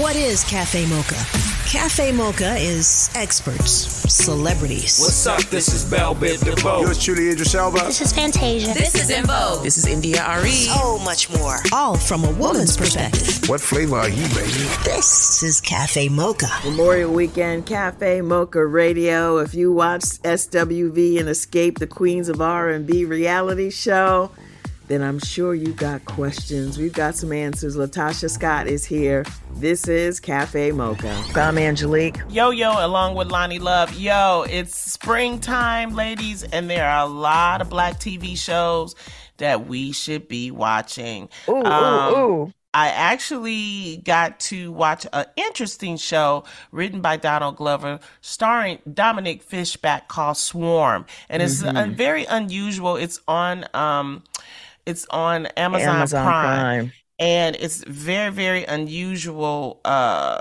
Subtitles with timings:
[0.00, 1.16] What is Cafe Mocha?
[1.68, 3.72] Cafe Mocha is experts,
[4.10, 4.98] celebrities.
[4.98, 5.42] What's up?
[5.50, 6.80] This is Bell Biv DeVoe.
[6.80, 7.80] Yours truly, Idris Elba.
[7.80, 8.72] This is Fantasia.
[8.72, 9.62] This is En Vogue.
[9.62, 10.50] This is India Re.
[10.50, 11.58] So much more.
[11.72, 13.46] All from a woman's perspective.
[13.50, 14.66] What flavor are you, baby?
[14.84, 16.48] This is Cafe Mocha.
[16.64, 19.38] Memorial Weekend Cafe Mocha Radio.
[19.38, 24.30] If you watched SWV and Xscape the Queens of R&B reality show,
[24.88, 26.78] then I'm sure you got questions.
[26.78, 27.76] We've got some answers.
[27.76, 29.24] LaTocha Scott is here.
[29.54, 31.22] This is Cafe Mocha.
[31.34, 32.18] I'm Angelique.
[32.28, 33.98] Yo, yo, along with Loni Love.
[33.98, 38.94] Yo, it's springtime, ladies, and there are a lot of black TV shows
[39.38, 41.28] that we should be watching.
[41.48, 42.52] Ooh, Um, ooh, ooh.
[42.74, 50.08] I actually got to watch an interesting show written by Donald Glover, starring Dominique Fishback,
[50.08, 52.96] called Swarm, and it's uh, very unusual.
[52.96, 54.22] It's on, um,
[54.86, 56.92] it's on Amazon, Amazon Prime, Prime.
[57.18, 60.40] and it's very, very unusual, uh,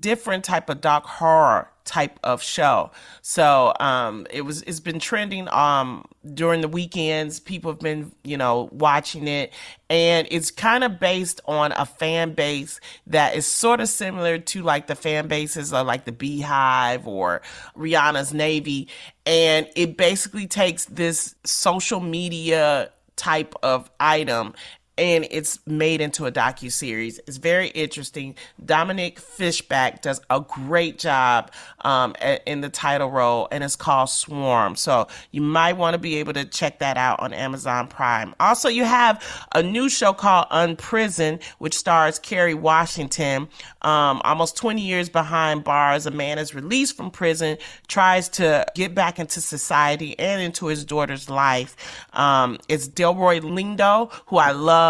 [0.00, 2.90] different type of dark horror type of show.
[3.22, 7.40] So um, it was it's been trending um, during the weekends.
[7.40, 9.52] People have been you know watching it,
[9.88, 14.62] and it's kind of based on a fan base that is sort of similar to
[14.62, 17.42] like the fan bases of like the Beehive or
[17.76, 18.88] Rihanna's Navy,
[19.26, 24.54] and it basically takes this social media type of item
[24.96, 27.18] and it's made into a docu series.
[27.26, 28.36] It's very interesting.
[28.64, 31.50] Dominique Fishback does a great job
[31.80, 32.14] um,
[32.46, 34.76] in the title role, and it's called Swarm.
[34.76, 38.34] So you might want to be able to check that out on Amazon Prime.
[38.38, 39.22] Also, you have
[39.54, 43.48] a new show called Unprison, which stars Kerry Washington.
[43.82, 48.94] Um, almost 20 years behind bars, a man is released from prison, tries to get
[48.94, 51.76] back into society and into his daughter's life.
[52.12, 54.83] Um, it's Delroy Lindo, who I love,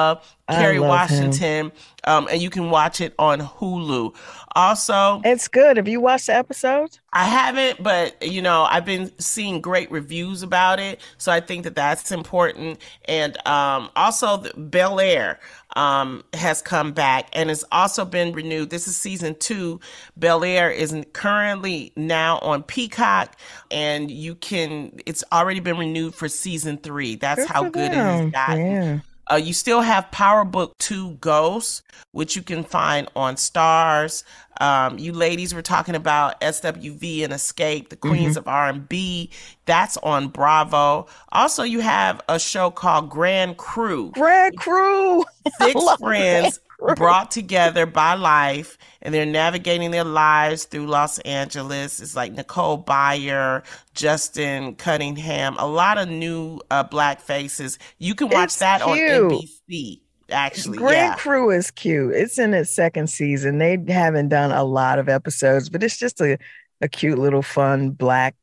[0.46, 1.28] I Kerry love him.
[1.28, 1.72] Washington,
[2.04, 4.14] um, and you can watch it on Hulu.
[4.54, 5.78] Also, It's good.
[5.78, 7.00] Have you watched the episodes?
[7.12, 11.64] I haven't, but you know, I've been seeing great reviews about it, so I think
[11.64, 12.78] that that's important.
[13.06, 15.40] And um, also, Bel Air
[15.76, 18.68] um, has come back and has also been renewed.
[18.68, 19.80] This is season two.
[20.16, 23.34] Bel Air is currently now on Peacock,
[23.70, 25.00] and you can.
[25.06, 27.16] It's already been renewed for season three.
[27.16, 28.66] That's Good how good it has gotten.
[28.66, 28.98] Yeah.
[29.30, 34.22] Uh, you still have Power Book 2 Ghosts, which you can find on Starz.
[34.60, 39.30] Um, you ladies were talking about SWV and Xscape, the Queens of R&B.
[39.66, 41.06] That's on Bravo.
[41.32, 44.10] Also, you have a show called Grand Crew.
[44.12, 45.24] Grand Crew.
[45.58, 46.94] Six friends Crew.
[46.96, 52.00] brought together by life, and they're navigating their lives through Los Angeles.
[52.00, 53.64] It's like Nicole Byer,
[53.94, 57.78] Justin Cunningham, a lot of new uh, black faces.
[57.98, 59.32] You can watch It's that on cute.
[59.70, 60.00] NBC.
[60.30, 61.14] Actually, Grand yeah.
[61.16, 62.14] Crew is cute.
[62.14, 63.58] It's in its second season.
[63.58, 66.38] They haven't done a lot of episodes, but it's just a,
[66.80, 68.34] a cute little fun black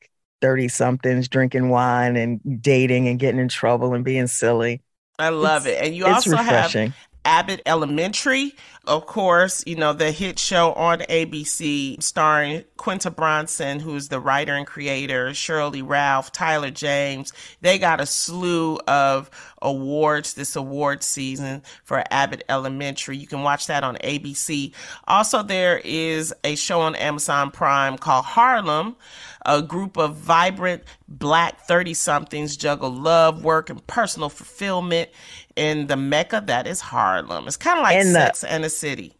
[0.41, 4.81] 30 somethings drinking wine and dating and getting in trouble and being silly.
[5.17, 5.87] I love It's- it.
[5.87, 6.93] And you also have refreshing.
[7.23, 8.55] Abbott Elementary,
[8.85, 14.53] of course, you know, the hit show on ABC starring Quinta Brunson, who's the writer
[14.53, 17.31] and creator, Sheryl Lee Ralph, Tyler James.
[17.61, 19.29] They got a slew of
[19.61, 23.17] awards this award season for Abbott Elementary.
[23.17, 24.73] You can watch that on ABC.
[25.07, 28.95] Also, there is a show on Amazon Prime called Harlem.
[29.43, 35.09] A group of vibrant black 30 somethings juggle love, work, and personal fulfillment
[35.61, 37.47] in the Mecca that is Harlem.
[37.47, 39.13] It's kind of like And the- Sex and the City.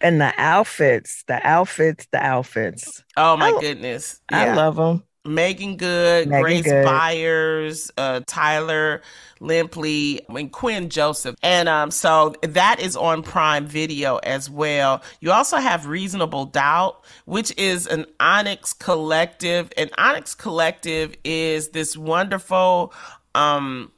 [0.00, 3.02] And the outfits, the outfits, the outfits.
[3.16, 4.20] Oh my I- goodness.
[4.30, 5.02] I love them.
[5.24, 6.84] Meagan Good, Megan Grace Good.
[6.84, 9.02] Byers, uh, Tyler
[9.40, 11.36] Lepley, and Quinn Joseph.
[11.44, 15.00] And um, so that is on Prime Video as well.
[15.20, 19.70] You also have Reasonable Doubt, which is an Onyx collective.
[19.76, 22.92] And Onyx Collective is this wonderful
[23.36, 23.92] um,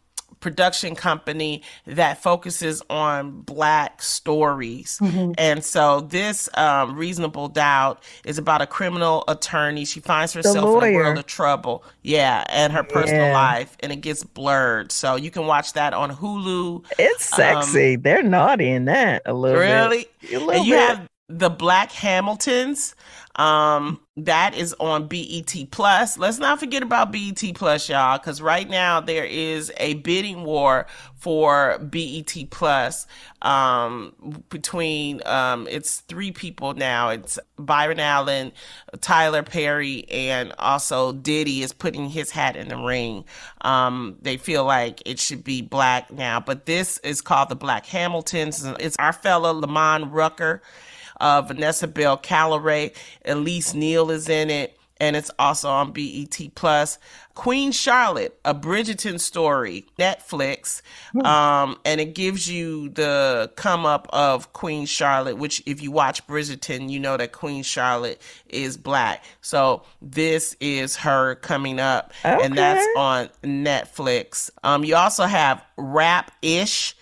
[0.45, 5.01] production company that focuses on black stories.
[5.39, 9.87] And so this um, Reasonable Doubt is about a criminal attorney.
[9.87, 11.83] She finds herself in a world of trouble.
[12.03, 13.33] Yeah, and her personal Yeah.
[13.33, 14.93] life and it gets blurred.
[14.93, 16.85] So you can watch that on Hulu.
[16.99, 17.97] It's sexy.
[17.97, 20.09] They're naughty in that a little Um, Really?
[20.21, 20.31] bit.
[20.33, 20.89] Little And you bit.
[20.89, 22.95] have the Black Hamptons.
[23.37, 26.17] Um, that is on BET Plus.
[26.19, 30.87] Let's not forget about BET Plus, y'all, because right now there is a bidding war
[31.17, 33.09] for BET Plus
[33.43, 37.09] um, between um, it's three people now.
[37.09, 38.53] It's Byron Allen,
[39.01, 43.25] Tyler Perry, and also Diddy is putting his hat in the ring.
[43.63, 47.85] Um, they feel like it should be black now, but this is called the Black
[47.87, 48.65] Hamptons.
[48.79, 50.63] It's our fellow Lamman Rucker
[51.21, 52.93] Uh, Vanessa Bell Calloway,
[53.25, 56.99] Elise Neal is in it and it's also on BET Plus.
[57.35, 60.83] Queen Charlotte, a Bridgerton story, Netflix,
[61.25, 65.37] um, and it gives you the come up of Queen Charlotte.
[65.37, 69.25] Which, if you watch Bridgerton, you know that Queen Charlotte is black.
[69.41, 72.45] So this is her coming up, Okay.
[72.45, 74.49] and that's on Netflix.
[74.63, 76.97] Um, you also have Rap Ish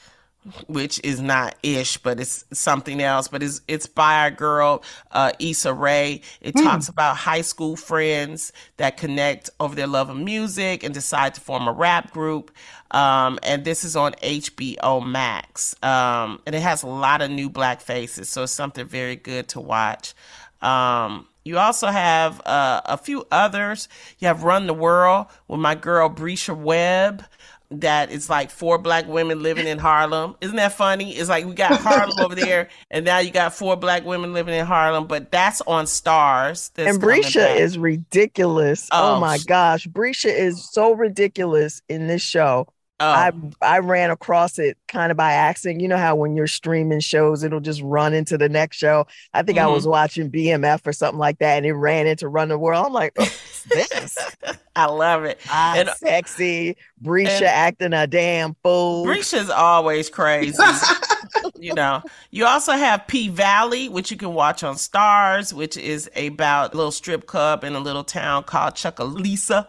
[0.66, 3.28] which is not ish, but it's something else.
[3.28, 6.20] But it's it's by our girl uh, Issa Rae.
[6.40, 11.34] It talks about high school friends that connect over their love of music and decide
[11.34, 12.50] to form a rap group.
[12.90, 17.48] Um, and this is on HBO Max, um, and it has a lot of new
[17.48, 20.12] black faces, so it's something very good to watch.
[20.60, 23.88] Um, you also have uh, a few others.
[24.18, 27.24] You have Run the World with my girl Bresha Webb
[27.80, 30.36] that it's like four black women living in Harlem.
[30.40, 31.12] Isn't that funny?
[31.12, 34.54] It's like we got Harlem over there, and now you got four black women living
[34.54, 35.06] in Harlem.
[35.06, 36.72] But that's on Starz.
[36.74, 38.88] that's And Bresha is ridiculous.
[38.92, 39.86] Oh, Oh, my gosh.
[39.86, 42.66] Bresha is so ridiculous in this show.
[43.00, 45.80] Oh, I I ran across it kind of by accident.
[45.80, 49.06] You know how when you're streaming shows, it'll just run into the next show.
[49.34, 49.72] I think I Mm-hmm.
[49.74, 52.86] was watching BMF or something like that, and it ran into Run the World.
[52.86, 53.32] I'm like, oh,
[53.70, 54.16] this
[54.76, 55.40] I love it.
[55.50, 56.76] I'm And- sexy.
[57.02, 59.04] Bresha acting a damn fool.
[59.04, 60.62] Bresha's always crazy.
[61.58, 66.08] you know, you also have P Valley, which you can watch on Starz, which is
[66.16, 69.66] about a little strip club in a little town called Chucalissa,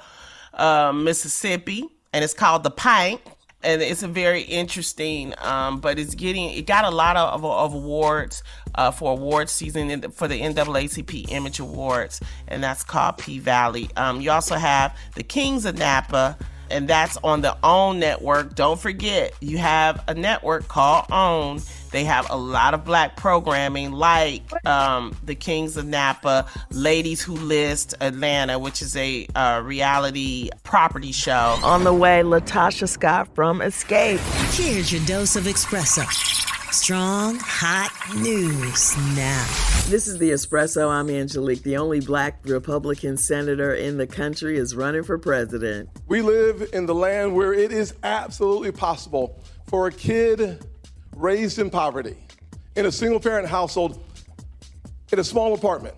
[0.53, 3.19] uh, Mississippi, and it's called The Pint.
[3.65, 7.73] And it's a very interesting, um, but it's getting it got a lot of, of
[7.73, 8.43] awards
[8.75, 12.19] uh, for awards season for the NAACP Image Awards,
[12.49, 13.89] and that's called P Valley.
[13.95, 16.37] Um, you also have the Kings of Napa,
[16.69, 18.55] and that's on the OWN network.
[18.55, 21.61] Don't forget, you have a network called OWN.
[21.91, 27.33] They have a lot of black programming, like um, the Kings of Napa, Ladies Who
[27.33, 31.59] List Atlanta, which is a uh, reality property show.
[31.63, 34.17] On the way, LaTocha Scott from Xscape.
[34.55, 36.51] Here's your dose of espresso.
[36.73, 39.45] Strong, hot news now.
[39.89, 40.89] This is the Espresso.
[40.89, 41.61] I'm Angelique.
[41.61, 45.89] The only black Republican senator in the country is running for president.
[46.07, 50.65] We live in the land where it is absolutely possible for a kid
[51.15, 52.17] raised in poverty,
[52.75, 54.03] in a single parent household,
[55.11, 55.93] in a small apartment,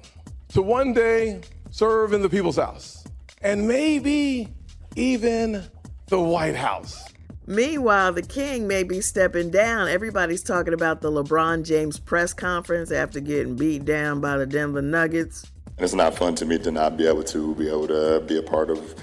[0.50, 1.40] to one day
[1.72, 3.06] serve in the people's house,
[3.42, 4.50] and maybe
[4.98, 5.64] even
[6.08, 7.15] the White House.
[7.48, 9.88] Meanwhile, the king may be stepping down.
[9.88, 14.82] Everybody's talking about the LeBron James press conference after getting beat down by the Denver
[14.82, 15.52] Nuggets.
[15.78, 18.38] And it's not fun to me to not be able to be able to be
[18.38, 18.96] a part of,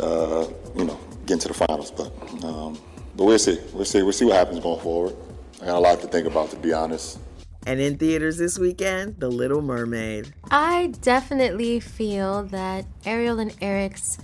[0.00, 0.46] uh,
[0.76, 1.90] you know, getting to the finals.
[1.90, 2.12] But
[2.44, 2.78] um,
[3.16, 3.58] but we'll see.
[3.72, 4.02] We'll see.
[4.02, 5.16] We'll see what happens going forward.
[5.62, 7.18] I got a lot to think about, to be honest.
[7.66, 10.34] And in theaters this weekend, The Little Mermaid.
[10.50, 14.18] I definitely feel that Ariel and Eric's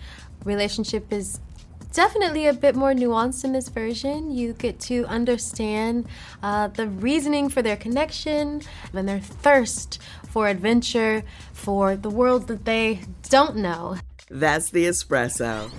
[0.44, 1.38] relationship is
[1.92, 4.30] definitely a bit more nuanced in this version.
[4.30, 6.06] You get to understand
[6.42, 8.62] uh, the reasoning for their connection
[8.92, 13.96] and their thirst for adventure, for the world that they don't know.
[14.30, 15.70] That's the espresso.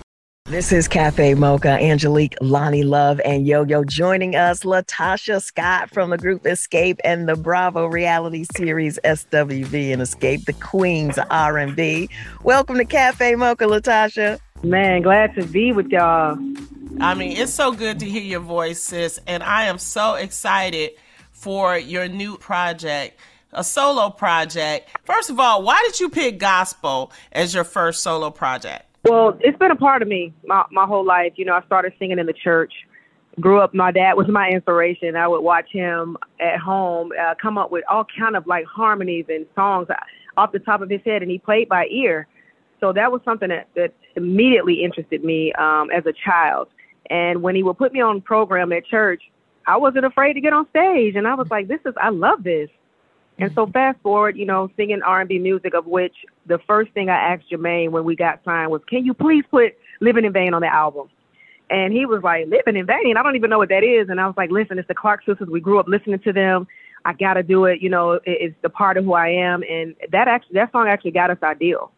[0.49, 4.61] This is Cafe Mocha, Angelique, Loni Love, and Yo-Yo joining us.
[4.61, 10.53] LaTocha Scott from the group Xscape and the Bravo reality series SWV and Xscape, the
[10.53, 12.09] Queens R&B.
[12.41, 14.39] Welcome to Cafe Mocha, LaTocha.
[14.63, 16.37] Man, glad to be with y'all.
[16.99, 19.17] I mean, it's so good to hear your voice, sis.
[19.25, 20.91] And I am so excited
[21.31, 23.17] for your new project,
[23.53, 24.89] a solo project.
[25.05, 28.85] First of all, why did you pick gospel as your first solo project?
[29.05, 31.33] Well, it's been a part of me my my whole life.
[31.37, 32.73] You know, I started singing in the church.
[33.39, 35.15] Grew up, my dad was my inspiration.
[35.15, 39.25] I would watch him at home uh, come up with all kind of like harmonies
[39.29, 39.87] and songs
[40.35, 42.27] off the top of his head, and he played by ear.
[42.79, 46.69] So that was something that, that immediately interested me um, as a child.
[47.09, 49.23] And when he would put me on program at church,
[49.65, 52.43] I wasn't afraid to get on stage, and I was like, "This is I love
[52.43, 52.69] this."
[53.37, 56.13] And so fast forward, you know, singing R&B music, of which
[56.45, 59.77] the first thing I asked Jermaine when we got signed was, "Can you please put
[60.01, 61.09] Living in Vain on the album?"
[61.69, 63.15] And he was like, "Living in Vain?
[63.15, 65.23] I don't even know what that is." And I was like, "Listen, it's the Clark
[65.25, 65.47] sisters.
[65.49, 66.67] We grew up listening to them.
[67.05, 67.81] I got to do it.
[67.81, 71.11] You know, it's the part of who I am." And that actually, that song actually
[71.11, 71.91] got us our deal.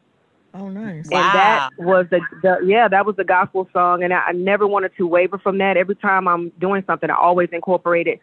[0.53, 1.05] Oh, nice.
[1.05, 4.67] And that was the, the yeah, that was the gospel song, and I, I never
[4.67, 5.77] wanted to waver from that.
[5.77, 8.19] Every time I'm doing something, I always incorporate it.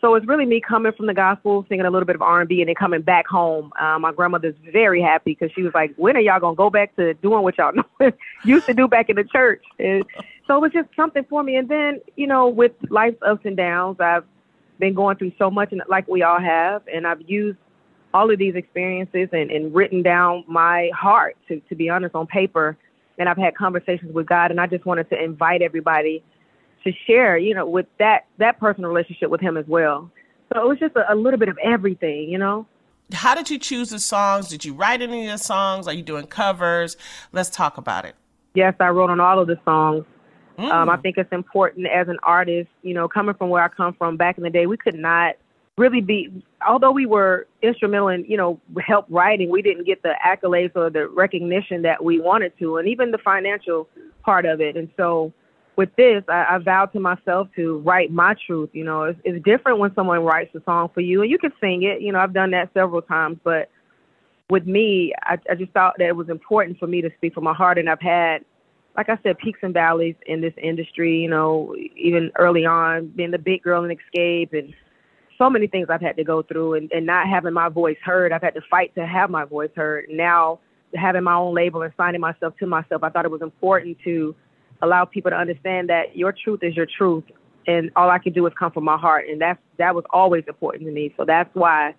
[0.00, 2.68] So it's really me coming from the gospel, singing a little bit of R&B, and
[2.68, 3.72] then coming back home.
[3.80, 6.94] Uh, my grandmother's very happy because she was like, "When are y'all gonna go back
[6.96, 7.72] to doing what y'all
[8.44, 10.04] used to do back in the church?" And
[10.46, 11.56] so it was just something for me.
[11.56, 14.24] And then, you know, with life's ups and downs, I've
[14.78, 17.58] been going through so much, and like we all have, and I've used
[18.14, 22.26] all of these experiences and, and written down my heart, to, to be honest, on
[22.26, 22.76] paper.
[23.18, 26.22] And I've had conversations with God, and I just wanted to invite everybody
[26.84, 30.10] to share, you know, with that that personal relationship with Him as well.
[30.52, 32.66] So it was just a, a little bit of everything, you know.
[33.12, 34.48] How did you choose the songs?
[34.48, 35.86] Did you write any of the songs?
[35.86, 36.96] Are you doing covers?
[37.32, 38.14] Let's talk about it.
[38.54, 40.04] Yes, I wrote on all of the songs.
[40.58, 40.70] Mm.
[40.70, 43.94] Um, I think it's important as an artist, you know, coming from where I come
[43.94, 45.36] from back in the day, we could not
[45.78, 50.14] really be, although we were instrumental in, you know, help writing, we didn't get the
[50.24, 53.88] accolades or the recognition that we wanted to, and even the financial
[54.22, 54.76] part of it.
[54.76, 55.32] And so
[55.76, 58.70] with this, I, I vowed to myself to write my truth.
[58.72, 61.52] You know, it's, it's different when someone writes a song for you, and you can
[61.60, 62.02] sing it.
[62.02, 63.70] You know, I've done that several times, but
[64.50, 67.44] with me, I, I just thought that it was important for me to speak from
[67.44, 68.44] my heart, and I've had
[68.94, 73.30] like I said, peaks and valleys in this industry, you know, even early on, being
[73.30, 74.74] the big girl in Xscape and
[75.42, 78.32] so many things I've had to go through and, and not having my voice heard.
[78.32, 80.06] I've had to fight to have my voice heard.
[80.08, 80.60] Now,
[80.94, 84.36] having my own label and signing myself to myself, I thought it was important to
[84.82, 87.24] allow people to understand that your truth is your truth.
[87.66, 89.24] And all I can do is come from my heart.
[89.28, 91.12] And that's, that was always important to me.
[91.16, 91.94] So that's why,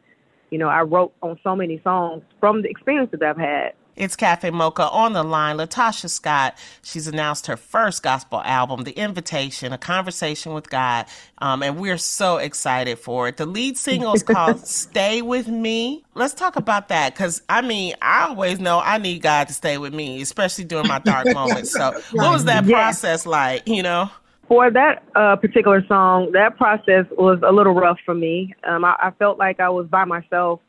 [0.50, 3.74] you know, I wrote on so many songs from the experiences I've had.
[3.96, 5.58] It's Cafe Mocha on the line.
[5.58, 11.06] LaTocha Scott, she's announced her first gospel album, The Invitation, A Conversation with God,
[11.38, 13.38] um, and we're so excited for it.
[13.38, 16.04] The lead single is called Stay With Me.
[16.16, 19.78] Let's talk about that because, I mean, I always know I need God to stay
[19.78, 21.72] with me, especially during my dark moments.
[21.72, 24.10] So, what was that process like, you know?
[24.48, 28.54] For that uh, particular song, that process was a little rough for me.
[28.68, 30.60] Um, I, I felt like I was by myself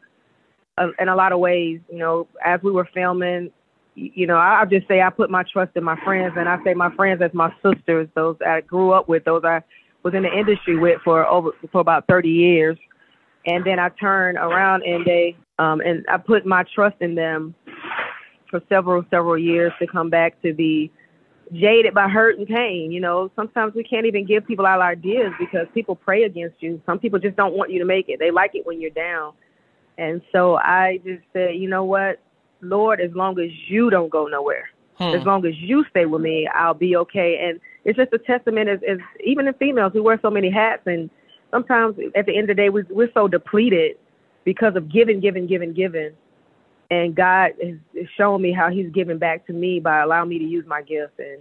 [0.98, 1.80] in a lot of ways.
[1.90, 3.50] You know, as we were filming,
[3.94, 6.74] you know, I'll just say I put my trust in my friends, and I say
[6.74, 9.62] my friends as my sisters, those I grew up with, those I
[10.02, 12.76] was in the industry with for over for about 30 years,
[13.46, 17.54] and then I turn around and they um, and I put my trust in them
[18.50, 20.90] for several several years to come back to be
[21.52, 22.90] jaded by hurt and pain.
[22.90, 26.80] You know, sometimes we can't even give people our ideas because people pray against you.
[26.86, 28.18] Some people just don't want you to make it.
[28.18, 29.32] They like it when you're down.
[29.98, 32.20] And so I just said, you know what,
[32.60, 35.14] Lord, as long as you don't go nowhere, Hmm.
[35.14, 37.48] as long as you stay with me, I'll be okay.
[37.48, 40.82] And it's just a testament as, as even in females, we wear so many hats,
[40.86, 41.10] and
[41.50, 43.96] sometimes at the end of the day, we, we're so depleted
[44.44, 46.12] because of giving, giving, giving, giving.
[46.90, 50.44] And God has, shown me how He's giving back to me by allowing me to
[50.44, 51.40] use my gift, and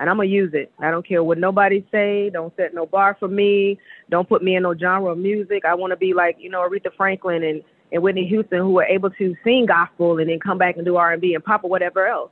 [0.00, 0.72] and I'm gonna use it.
[0.78, 2.30] I don't care what nobody say.
[2.30, 3.78] Don't set no bar for me.
[4.08, 5.64] Don't put me in no genre of music.
[5.64, 8.84] I want to be like you know Aretha Franklin and and Whitney Houston, who were
[8.84, 12.06] able to sing gospel and then come back and do R&B and pop or whatever
[12.06, 12.30] else.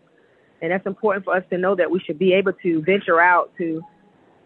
[0.63, 3.53] And that's important for us to know that we should be able to venture out
[3.59, 3.83] to,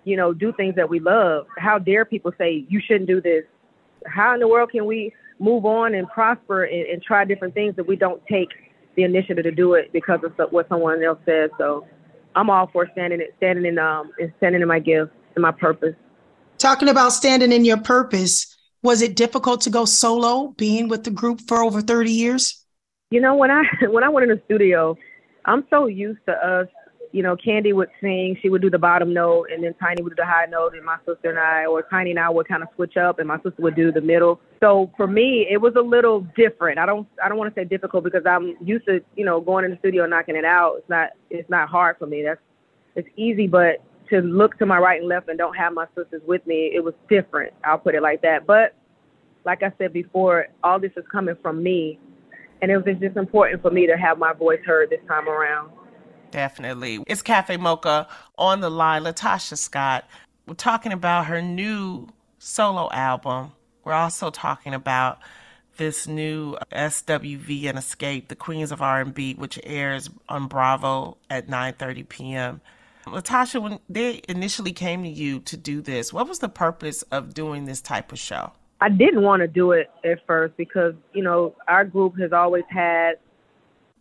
[0.05, 1.47] you know, do things that we love.
[1.59, 3.45] How dare people say you shouldn't do this?
[4.07, 7.75] How in the world can we move on and prosper and, and try different things
[7.79, 8.49] if we don't take
[8.97, 11.51] the initiative to do it because of what someone else says?
[11.59, 11.87] So
[12.35, 15.95] I'm all for standing, standing in, um, and standing in my gift and my purpose.
[16.59, 18.50] Talking about standing in your purpose,
[18.83, 22.65] was it difficult to go solo being with the group for over 30 years?
[23.11, 24.97] You know, when I when I went in the studio,
[25.45, 26.69] I'm so used to us.
[27.13, 30.11] You know, Kandi would sing, she would do the bottom note, and then Tiny would
[30.11, 32.63] do the high note, and my sister and I, or Tiny and I would kind
[32.63, 34.41] of switch up, and my sister would do the middle.
[34.61, 36.79] So for me, it was a little different.
[36.79, 39.65] I don't I don't want to say difficult because I'm used to you know going
[39.65, 40.77] in the studio and knocking it out.
[40.79, 42.23] It's not it's not hard for me.
[42.23, 42.41] That's
[42.95, 46.23] it's easy, but to look to my right and left and don't have my sisters
[46.27, 47.53] with me, it was different.
[47.65, 48.47] I'll put it like that.
[48.47, 48.75] But
[49.45, 51.99] like I said before, all this is coming from me.
[52.63, 55.71] And it was just important for me to have my voice heard this time around.
[56.31, 57.03] Definitely.
[57.07, 59.03] It's Cafe Mocha on the line.
[59.03, 60.05] LaTocha Scott.
[60.47, 63.53] We're talking about her new solo album.
[63.85, 65.19] We're also talking about
[65.77, 72.09] this new SWV and Xscape, The Queens of R&B, which airs on Bravo at 9:30
[72.09, 72.61] p.m.
[73.07, 77.35] LaTocha, when they initially came to you to do this, what was the purpose of
[77.35, 78.53] doing this type of show?
[78.81, 82.65] I didn't want to do it at first because, you know, our group has always
[82.71, 83.15] had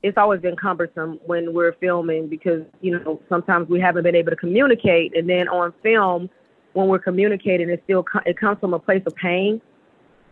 [0.01, 4.29] it's always been cumbersome when we're filming because, you know, sometimes we haven't been able
[4.29, 6.29] to communicate and then on film
[6.72, 9.62] when we're communicating it still it comes from a place of pain.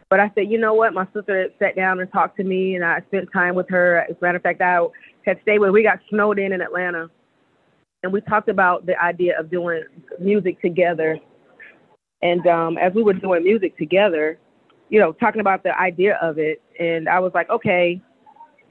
[0.09, 0.93] But I said, you know what?
[0.93, 4.05] My sister sat down and talked to me, and I spent time with her.
[4.09, 4.79] As a matter of fact, I
[5.25, 5.71] had stayed with.
[5.71, 7.09] We got snowed in in Atlanta,
[8.07, 9.83] and we talked about the idea of doing
[10.17, 11.19] music together.
[12.21, 14.39] And um, as we were doing music together,
[14.87, 18.01] you know, talking about the idea of it, and I was like, okay.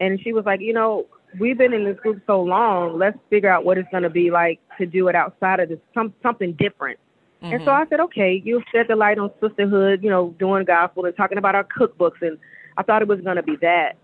[0.01, 1.05] And she was like, you know,
[1.39, 2.99] we've been in this group so long.
[2.99, 5.81] Let's figure out what it's going to be like to do it outside of this,
[5.93, 6.99] some something different.
[7.43, 11.05] And so I said, okay, you shed the light on sisterhood, you know, doing gospel
[11.05, 12.23] and talking about our cookbooks.
[12.23, 12.39] And
[12.79, 13.99] I thought it was going to be that.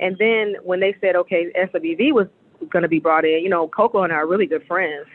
[0.00, 2.26] And then when they said, okay, SWV was
[2.70, 5.06] going to be brought in, you know, Coko and I are really good friends.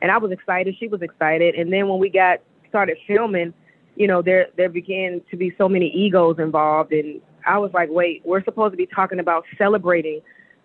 [0.00, 0.74] And I was excited.
[0.78, 1.54] She was excited.
[1.54, 3.54] And then when we got started filming,
[3.96, 6.92] you know, there there began to be so many egos involved.
[6.92, 10.20] And I was like, wait, we're supposed to be talking about celebrating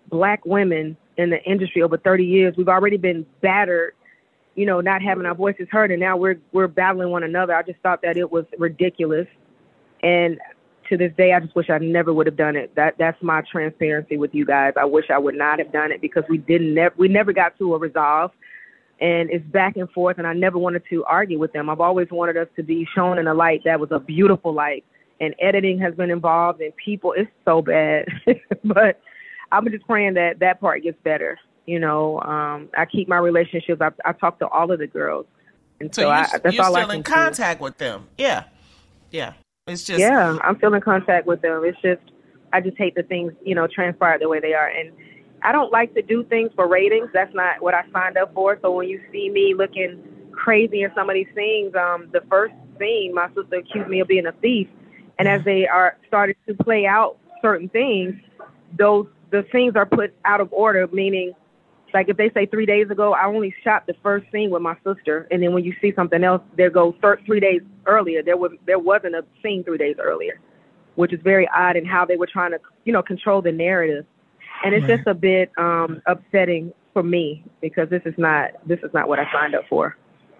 [0.10, 2.56] black women in the industry over 30 years.
[2.58, 3.94] We've already been battered,
[4.56, 7.54] you know, not having our voices heard, and now we're we're battling one another.
[7.54, 9.28] I just thought that it was ridiculous,
[10.02, 10.40] and
[10.90, 12.76] to this day, I just wish I never would have done it.
[12.76, 14.74] That that's my transparency with you guys.
[14.80, 17.58] I wish I would not have done it because we didn't never we never got
[17.58, 18.32] to a resolve,
[19.00, 20.18] and it's back and forth.
[20.18, 21.70] And I never wanted to argue with them.
[21.70, 24.86] I've always wanted us to be shown in a light that was a beautiful light.
[25.20, 27.14] And editing has been involved, and people.
[27.18, 28.06] It's so bad,
[28.64, 29.02] but
[29.52, 31.40] I'm just praying that that part gets better.
[31.66, 33.82] You know, um, I keep my relationships.
[33.82, 35.26] I, I talk to all of the girls,
[35.80, 38.08] and so, so I, that's you're all still I in can contact with them.
[38.18, 38.44] Yeah,
[39.12, 39.34] yeah.
[39.68, 40.38] It's just yeah.
[40.42, 41.64] I'm still in contact with them.
[41.66, 42.02] It's just
[42.54, 44.92] I just hate the things you know transpire the way they are, and
[45.44, 47.10] I don't like to do things for ratings.
[47.14, 48.58] That's not what I signed up for.
[48.62, 52.54] So when you see me looking crazy in some of these things, um, the first
[52.80, 54.68] scene, my sister accused me of being a thief,
[55.20, 58.16] and as they are started to play out certain things,
[58.78, 61.34] those the scenes are put out of order, meaning
[61.94, 64.76] like if they say three days ago, I only shot the first scene with my
[64.86, 68.22] sister, and then when you see something else, there goes thir- three days earlier.
[68.24, 70.40] There was there wasn't a scene three days earlier,
[70.96, 74.06] which is very odd in how they were trying to you know control the narrative,
[74.64, 74.98] and it's Right.
[74.98, 79.20] just a bit um, upsetting for me because this is not this is not what
[79.20, 79.96] I signed up for.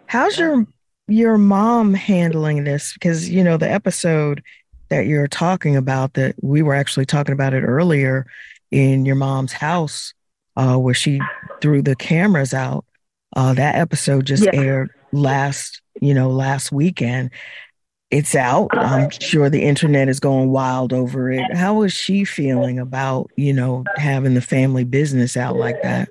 [0.08, 0.66] How's your
[1.08, 2.94] your mom handling this?
[2.94, 4.44] Because you know the episode
[4.90, 8.26] that you're talking about that we were actually talking about it earlier
[8.72, 10.14] in your mom's house,
[10.58, 11.22] uh, where she
[11.62, 12.84] threw the cameras out.
[13.36, 14.60] Uh, that episode just Yeah.
[14.60, 17.30] aired last, you know, last weekend.
[18.10, 18.70] It's out.
[18.74, 21.44] I'm sure the internet is going wild over it.
[21.54, 26.10] How is she feeling about, you know, having the family business out like that?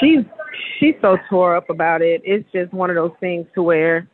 [0.00, 0.24] she's
[0.78, 2.22] she's so tore up about it.
[2.24, 4.08] It's just one of those things to where,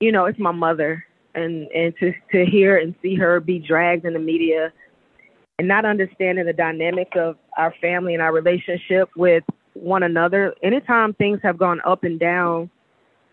[0.00, 4.04] you know, it's my mother, and and to to hear and see her be dragged
[4.04, 4.70] in the media,
[5.58, 10.54] and not understanding the dynamics of our family and our relationship with one another.
[10.62, 12.70] Anytime things have gone up and down,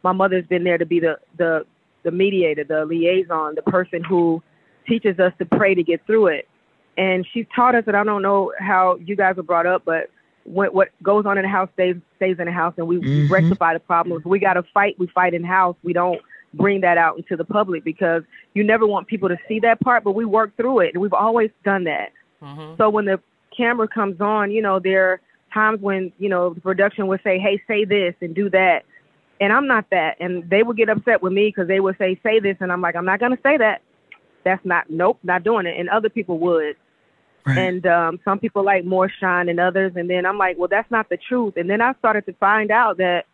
[0.04, 1.66] my mother's been there to be the the
[2.04, 4.42] the mediator, the liaison, the person who
[4.88, 6.48] teaches us to pray to get through it.
[6.98, 10.10] And she's taught us that I don't know how you guys were brought up, but
[10.44, 13.06] what what goes on in the house stays stays in the house, and we, we
[13.22, 13.30] Mhm.
[13.30, 14.26] rectify the problems.
[14.26, 14.96] We got to fight.
[14.98, 15.76] We fight in house.
[15.84, 16.20] We don't
[16.56, 18.24] bring that out into the public because
[18.56, 20.04] you never want people to see that part.
[20.04, 22.12] But we work through it, and we've always done that.
[22.78, 23.20] So when the
[23.56, 25.22] camera comes on, you know, there are
[25.54, 28.84] times when, you know, the production would say, hey, say this and do that.
[29.40, 30.18] And I'm not that.
[30.20, 32.58] And they would get upset with me because they would say, say this.
[32.60, 33.82] And I'm like, I'm not going to say that.
[34.44, 35.80] That's not, nope, not doing it.
[35.80, 36.76] And other people would.
[37.46, 39.94] And um, some people like more shine than others.
[39.96, 41.56] And then I'm like, well, that's not the truth.
[41.58, 43.26] And then I started to find out that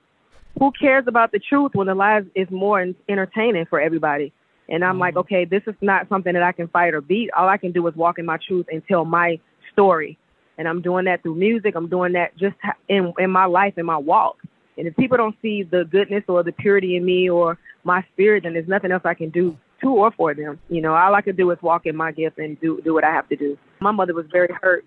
[0.57, 4.31] who cares about the truth when the lies is more entertaining for everybody.
[4.69, 7.31] And I'm like, okay, this is not something that I can fight or beat.
[7.31, 9.39] All I can do is walk in my truth and tell my
[9.77, 10.17] story.
[10.57, 11.75] And I'm doing that through music.
[11.75, 12.55] I'm doing that just
[12.89, 14.37] in in my life, in my walk.
[14.77, 18.43] And if people don't see the goodness or the purity in me or my spirit,
[18.43, 20.59] then there's nothing else I can do to or for them.
[20.69, 23.03] You know, all I can do is walk in my gift and do do what
[23.03, 23.57] I have to do.
[23.79, 24.85] My mother was very hurt.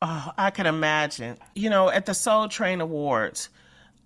[0.00, 1.38] Oh, I can imagine.
[1.54, 3.48] You know, at the Soul Train Awards,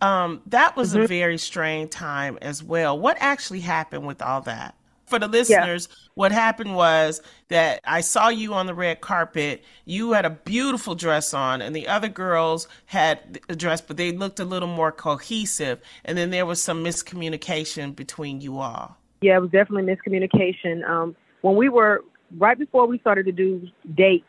[0.01, 2.99] um, that was a very strange time as well.
[2.99, 4.75] What actually happened with all that?
[5.09, 9.65] For the listeners, what happened was that I saw you on the red carpet.
[9.85, 14.13] You had a beautiful dress on, and the other girls had a dress, but they
[14.13, 15.81] looked a little more cohesive.
[16.05, 18.97] And then there was some miscommunication between you all.
[19.21, 20.89] Yeah, it was definitely miscommunication.
[20.89, 22.05] Um, when we were
[22.37, 24.27] right before we started to do dates,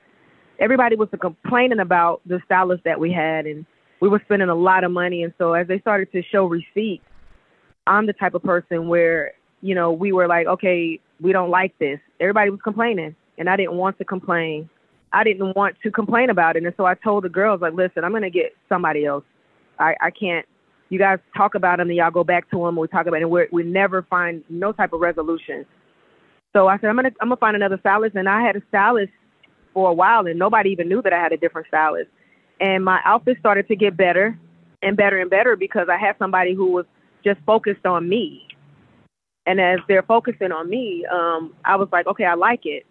[0.60, 3.66] everybody was complaining about the stylist that we had, and
[4.00, 5.24] we were spending a lot of money.
[5.24, 7.04] And so as they started to show receipts,
[7.86, 11.78] I'm the type of person where you know we were like, okay, we don't like
[11.80, 12.00] this.
[12.20, 14.70] Everybody was complaining, and I didn't want to complain.
[15.12, 18.04] I didn't want to complain about it, and so I told the girls like, listen,
[18.04, 19.24] I'm gonna get somebody else.
[19.80, 20.46] I I can't.
[20.90, 22.76] You guys talk about them, and y'all go back to them.
[22.76, 25.66] We talk about it, and we we never find no type of resolution.
[26.54, 29.12] So I said, I'm gonna I'm gonna find another stylist, and I had a stylist
[29.74, 32.10] for a while, and nobody even knew that I had a different stylist.
[32.60, 34.38] And my outfit started to get better
[34.82, 36.86] and better and better because I had somebody who was
[37.24, 38.46] just focused on me.
[39.50, 42.86] And as they're focusing on me, um, I was like, okay, I like it.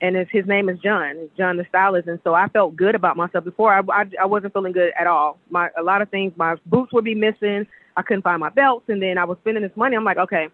[0.00, 2.06] And it's, his name is John, John the stylist.
[2.06, 3.42] And so I felt good about myself.
[3.42, 5.36] Before I, I, I wasn't feeling good at all.
[5.50, 7.66] My a lot of things, my boots would be missing.
[7.96, 9.96] I couldn't find my belts, and then I was spending this money.
[9.96, 10.46] I'm like, okay,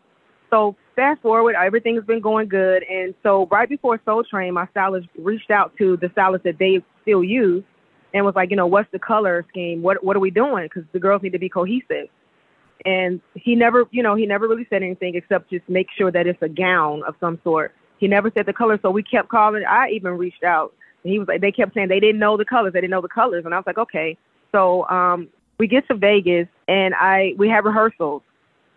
[0.48, 2.82] so fast forward, everything's been going good.
[2.84, 6.82] And so right before Soul Train, my stylist reached out to the stylist that they
[7.02, 7.64] still use
[8.14, 9.82] and was like, you know, what's the color scheme?
[9.82, 10.64] What what are we doing?
[10.64, 12.08] Because the girls need to be cohesive.
[12.84, 16.26] And he never, you know, he never really said anything except just make sure that
[16.26, 17.74] it's a gown of some sort.
[17.98, 19.64] He never said the color, so we kept calling.
[19.64, 22.44] I even reached out, and he was like, they kept saying they didn't know the
[22.44, 24.16] colors, they didn't know the colors, and I was like, okay.
[24.50, 28.22] So um, we get to Vegas, and I we have rehearsals,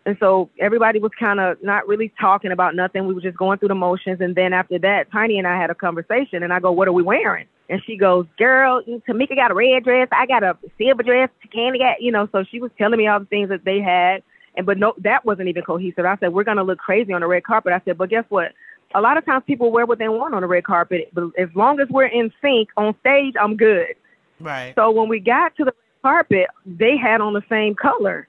[0.06, 3.08] and so everybody was kind of not really talking about nothing.
[3.08, 5.70] We were just going through the motions, and then after that, Tiny and I had
[5.70, 7.48] a conversation, and I go, what are we wearing?
[7.70, 10.08] And she goes, girl, Tameka got a red dress.
[10.12, 11.30] I got a silver dress.
[11.54, 14.22] Kandi got, you know, so she was telling me all the things that they had.
[14.56, 16.06] And, but no, that wasn't even cohesive.
[16.06, 17.74] I said, we're going to look crazy on the red carpet.
[17.74, 18.52] I said, but guess what?
[18.94, 21.10] A lot of times people wear what they want on the red carpet.
[21.12, 23.96] But as long as we're in sync on stage, I'm good.
[24.40, 24.74] Right.
[24.76, 28.28] So when we got to the carpet, they had on the same color.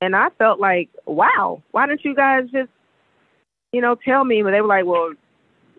[0.00, 2.70] And I felt like, wow, why didn't you guys just,
[3.72, 4.42] you know, tell me?
[4.42, 5.12] But they were like, well,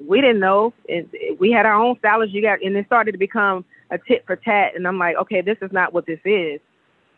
[0.06, 0.73] we didn't know.
[0.89, 2.34] And we had our own stylist.
[2.34, 4.75] You got, and it started to become a tit for tat.
[4.75, 6.60] And I'm like, okay, this is not what this is.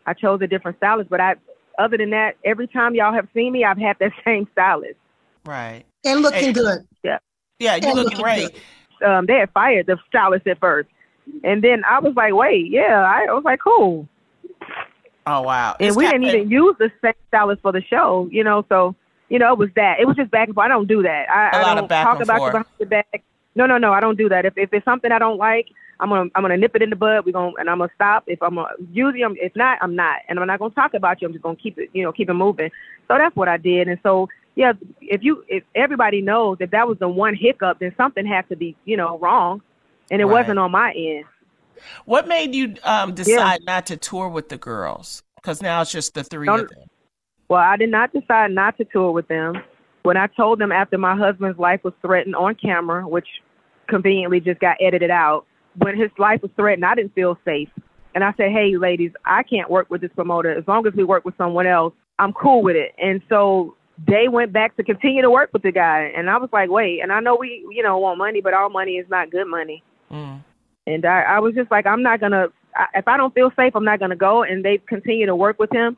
[0.06, 1.34] I chose a different stylist, but I,
[1.78, 4.98] other than that, every time y'all have seen me, I've had that same stylist.
[5.46, 5.84] Right.
[6.04, 6.86] And looking hey, good.
[7.02, 7.18] Yeah.
[7.58, 8.50] Yeah, you looking, looking great.
[9.04, 10.88] Um, they had fired the stylist at first,
[11.44, 13.02] and then I was like, wait, yeah.
[13.02, 14.08] I was like, cool.
[15.26, 15.76] Oh wow!
[15.78, 18.64] And it's we didn't even use the same stylist for the show, you know.
[18.68, 18.94] So
[19.28, 20.00] you know, it was that.
[20.00, 20.64] It was just back and forth.
[20.64, 21.30] I don't do that.
[21.30, 22.52] I, a I don't talk about forth.
[22.52, 23.22] behind the back.
[23.54, 23.92] No, no, no.
[23.92, 24.44] I don't do that.
[24.44, 25.68] If if it's something I don't like,
[26.00, 27.24] I'm gonna I'm gonna nip it in the bud.
[27.24, 28.24] We gonna and I'm gonna stop.
[28.26, 30.20] If I'm gonna use you, if not, I'm not.
[30.28, 31.28] And I'm not gonna talk about you.
[31.28, 32.70] I'm just gonna keep it, you know, keep it moving.
[33.08, 33.88] So that's what I did.
[33.88, 37.94] And so yeah, if you if everybody knows if that was the one hiccup, then
[37.96, 39.62] something had to be you know wrong,
[40.10, 40.40] and it Right.
[40.40, 41.24] wasn't on my end.
[42.04, 45.22] What made you um, decide not to tour with the girls?
[45.36, 46.88] Because now it's just the three No, of them.
[47.48, 49.54] Well, I did not decide not to tour with them.
[50.02, 53.26] When I told them after my husband's life was threatened on camera, which
[53.88, 55.46] conveniently just got edited out,
[55.78, 57.68] when his life was threatened, I didn't feel safe.
[58.14, 60.50] And I said, hey, ladies, I can't work with this promoter.
[60.56, 62.92] As long as we work with someone else, I'm cool with it.
[62.98, 66.12] And so they went back to continue to work with the guy.
[66.16, 68.70] And I was like, wait, and I know we, you know, want money, but all
[68.70, 69.82] money is not good money.
[70.10, 70.42] Mm.
[70.94, 72.52] And I, I was just like, I'm not going to,
[72.94, 74.42] if I don't feel safe, I'm not to go.
[74.42, 75.96] And they continue to work with him.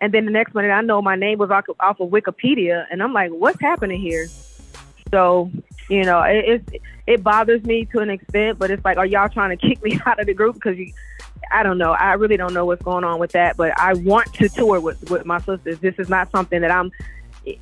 [0.00, 3.00] And then the next minute, I know my name was off, off of Wikipedia, and
[3.02, 4.26] I'm like, what's happening here?
[5.12, 5.48] So,
[5.88, 9.28] you know, it, it it bothers me to an extent, but it's like, are y'all
[9.28, 10.54] trying to kick me out of the group?
[10.54, 10.76] Because
[11.52, 11.92] I don't know.
[11.92, 15.08] I really don't know what's going on with that, but I want to tour with
[15.08, 15.78] with my sisters.
[15.78, 16.90] This is not something that I'm,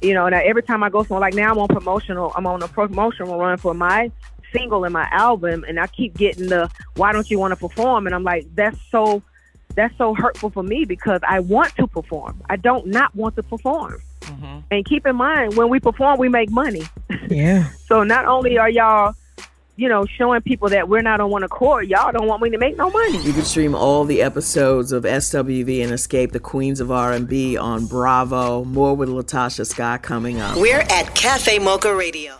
[0.01, 0.25] you know.
[0.25, 2.69] And I, every time I go somewhere, like now I'm on promotional, I'm on a
[2.69, 4.11] promotional run for my
[4.53, 8.07] single in my album, and I keep getting the, why don't you want to perform?
[8.07, 9.23] And I'm like, that's so
[9.75, 12.43] that's so hurtful for me because I want to perform.
[12.51, 14.03] I don't not want to perform.
[14.23, 14.59] Mm-hmm.
[14.71, 16.83] And keep in mind, when we perform, we make money.
[17.29, 17.71] Yeah.
[17.87, 19.15] So not only are y'all,
[19.77, 22.59] you know, showing people that we're not on one accord, y'all don't want me to
[22.59, 23.23] make no money.
[23.23, 27.87] You can stream all the episodes of SWV and Xscape the Queens of R&B on
[27.87, 28.65] Bravo.
[28.65, 30.57] More with LaTocha Scott coming up.
[30.57, 32.40] We're at Cafe Mocha Radio.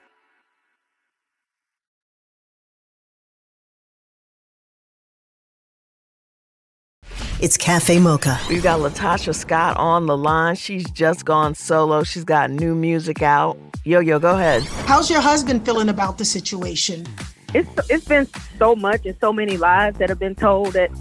[7.41, 8.39] It's Cafe Mocha.
[8.49, 10.55] We've got LaTocha Scott on the line.
[10.55, 12.03] She's just gone solo.
[12.03, 13.57] She's got new music out.
[13.83, 14.61] Yo, yo, go ahead.
[14.85, 17.07] How's your husband feeling about the situation?
[17.55, 18.27] It's it's been
[18.59, 20.91] so much and so many lies that have been told that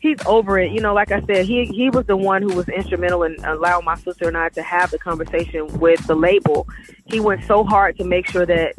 [0.00, 0.70] he's over it.
[0.70, 3.86] You know, like I said, he he was the one who was instrumental in allowing
[3.86, 6.68] my sister and I to have the conversation with the label.
[7.06, 8.74] He went so hard to make sure that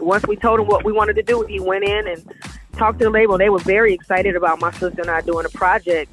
[0.00, 2.34] once we told him what we wanted to do, he went in and
[2.72, 3.38] talked to the label.
[3.38, 6.12] They were very excited about my sister and I doing a project.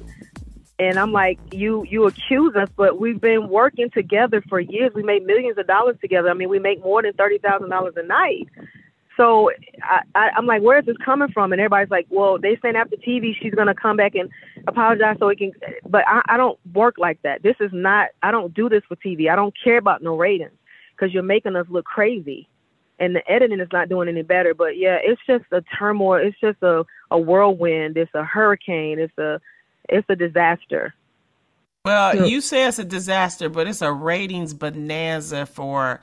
[0.78, 4.92] And I'm like, you you accuse us, but we've been working together for years.
[4.94, 6.30] We made millions of dollars together.
[6.30, 8.48] I mean, we make more than thirty thousand dollars a night.
[9.18, 9.50] So
[9.82, 11.52] I, I, I'm like, where is this coming from?
[11.52, 14.30] And everybody's like, well, they saying after TV she's gonna come back and
[14.68, 15.52] apologize so we can.
[15.88, 17.42] But I, I don't work like that.
[17.42, 18.10] This is not.
[18.22, 19.28] I don't do this for TV.
[19.30, 20.52] I don't care about no ratings
[20.92, 22.48] because you're making us look crazy,
[23.00, 24.54] and the editing is not doing any better.
[24.54, 26.20] But yeah, it's just a turmoil.
[26.24, 27.96] It's just a a whirlwind.
[27.96, 29.00] It's a hurricane.
[29.00, 29.40] It's a
[29.88, 30.94] it's a disaster.
[31.84, 36.00] Well, you say it's a disaster, but it's a ratings bonanza for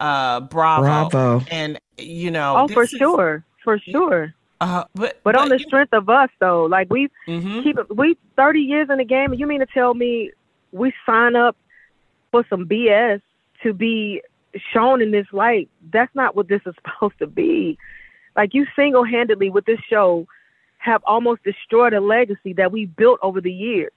[0.00, 1.08] uh, Bravo.
[1.08, 1.44] Bravo.
[1.50, 4.34] And you know, Oh, for is- sure, for sure.
[4.60, 7.62] Uh, but But on the strength of us, though, like we Mm-hmm.
[7.62, 10.30] keep it, we thirty years in the game, and you mean to tell me
[10.72, 11.56] we sign up
[12.30, 13.20] for some BS
[13.62, 14.22] to be
[14.72, 15.68] shown in this light?
[15.92, 17.76] That's not what this is supposed to be.
[18.36, 20.26] Like you single handedly with this show
[20.82, 23.92] have almost destroyed a legacy that we built over the years.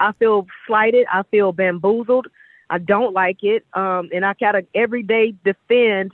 [0.00, 1.06] I feel slighted.
[1.12, 2.28] I feel bamboozled.
[2.70, 3.66] I don't like it.
[3.74, 6.12] Um, and I gotta every day defend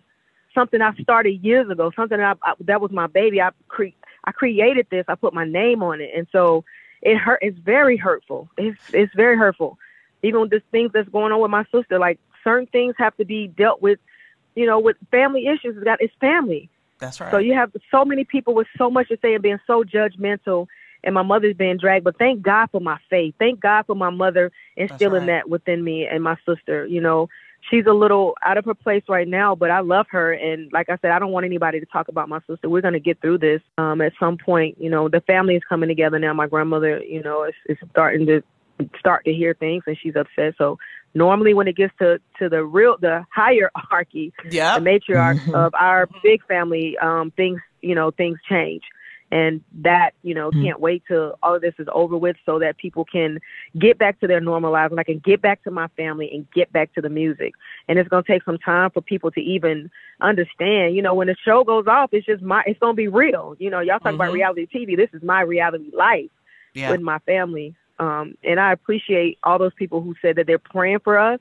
[0.54, 3.40] something I started years ago, something I, I, that was my baby.
[3.40, 5.04] I cre- I created this.
[5.09, 6.64] I put my name on it, and so
[7.00, 7.38] it hurt.
[7.42, 8.48] It's very hurtful.
[8.59, 9.78] It's it's very hurtful.
[10.24, 13.24] Even with the things that's going on with my sister, like certain things have to
[13.24, 14.00] be dealt with.
[14.57, 15.76] You know, with family issues.
[15.76, 16.68] It's got it's family.
[16.98, 17.30] That's right.
[17.30, 20.66] So you have so many people with so much to say and being so judgmental,
[21.04, 22.04] and my mother's being dragged.
[22.04, 23.34] But thank God for my faith.
[23.38, 26.87] Thank God for my mother instilling that within me and my sister.
[26.87, 27.28] You know,
[27.70, 30.32] she's a little out of her place right now, but I love her.
[30.32, 32.68] And like I said, I don't want anybody to talk about my sister.
[32.68, 33.62] We're gonna get through this.
[33.78, 36.32] Um, at some point, you know, the family is coming together now.
[36.32, 38.42] My grandmother, you know, is, is starting to
[38.98, 40.54] start to hear things, and she's upset.
[40.58, 40.78] So
[41.14, 46.08] normally when it gets to to the real the hierarchy yeah the matriarch of our
[46.22, 48.82] big family um things you know things change
[49.30, 52.78] and that you know can't wait till all of this is over with so that
[52.78, 53.38] people can
[53.78, 56.50] get back to their normal lives and i can get back to my family and
[56.52, 57.52] get back to the music
[57.88, 59.90] and it's going to take some time for people to even
[60.20, 63.08] understand you know when the show goes off it's just my it's going to be
[63.08, 64.34] real you know y'all talk about Mhm.
[64.34, 66.30] reality tv this is my reality life
[66.74, 66.90] Yeah.
[66.90, 67.74] with my family.
[67.98, 71.40] Um, and I appreciate all those people who said that they're praying for us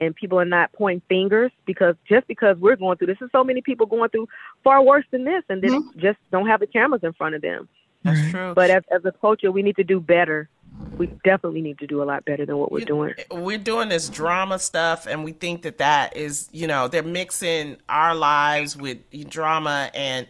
[0.00, 3.42] and people are not pointing fingers because just because we're going through this, is so
[3.42, 4.28] many people going through
[4.62, 7.68] far worse than this and then just don't have the cameras in front of them.
[8.04, 8.54] That's true.
[8.54, 10.48] But as, as a culture, we need to do better.
[10.96, 13.14] We definitely need to do a lot better than what we're doing.
[13.32, 17.76] we're doing this drama stuff and we think that that is you know they're mixing
[17.88, 20.28] our lives with drama and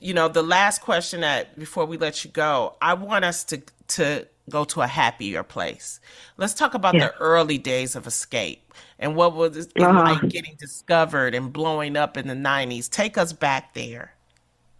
[0.00, 3.62] you know the last question that before we let you go i want us to
[3.86, 6.00] to go to a happier place
[6.36, 7.08] let's talk about Yeah.
[7.08, 8.58] the early days of Xscape
[8.98, 10.02] and what was it Uh-huh.
[10.02, 14.12] like getting discovered and blowing up in the 90s take us back there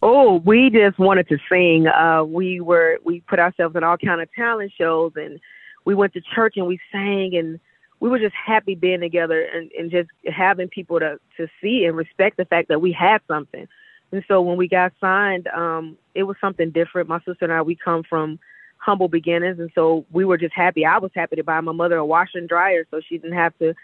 [0.03, 1.87] Oh, we just wanted to sing.
[1.89, 5.41] Uh, we were we put ourselves in all kind of talent shows, and
[5.87, 7.59] we went to church and we sang, and
[7.99, 11.97] we were just happy being together and, and just having people to to see and
[11.97, 13.67] respect the fact that we had something.
[14.13, 17.09] And so when we got signed, um, it was something different.
[17.09, 18.39] My sister and I, we come from
[18.79, 20.85] humble beginnings, and so we were just happy.
[20.85, 23.57] I was happy to buy my mother a washer and dryer so she didn't have
[23.59, 23.75] to,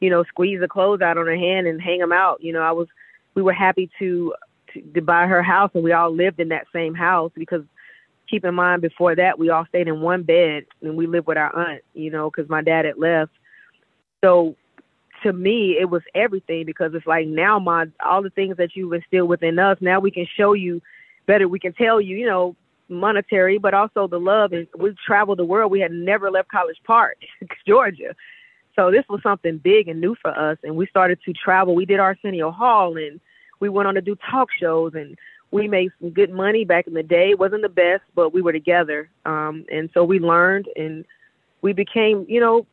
[0.00, 2.42] you know, squeeze the clothes out on her hand and hang them out.
[2.42, 2.88] You know, I was
[3.34, 4.34] we were happy to
[4.72, 7.62] to, to buy her house, and we all lived in that same house because
[8.28, 11.38] keep in mind before that we all stayed in one bed and we lived with
[11.38, 13.30] our aunt, you know, because my dad had left.
[14.24, 14.56] So
[15.22, 18.92] to me, it was everything because it's like now my all the things that you've
[18.92, 20.82] instilled within us, now we can show you
[21.26, 21.48] better.
[21.48, 22.56] We can tell you, you know,
[22.88, 24.52] monetary, but also the love.
[24.52, 25.70] And we've traveled the world.
[25.70, 27.18] We had never left College Park,
[27.66, 28.14] Georgia.
[28.74, 30.58] So this was something big and new for us.
[30.62, 31.74] And we started to travel.
[31.74, 33.20] We did Arsenio Hall and
[33.58, 35.16] we went on to do talk shows and
[35.50, 37.30] we made some good money back in the day.
[37.30, 39.08] It wasn't the best, but we were together.
[39.24, 41.04] Um, and so we learned and
[41.62, 42.66] we became, you know,